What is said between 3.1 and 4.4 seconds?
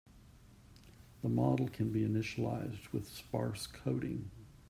sparse coding.